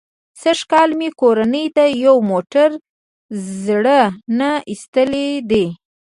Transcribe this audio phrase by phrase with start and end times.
[0.41, 2.69] سږ کال مې کورنۍ ته یو موټر
[3.65, 3.99] زړه
[4.39, 5.65] نه ایستلی دی.